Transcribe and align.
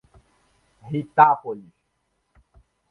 Ritápolis 0.91 1.61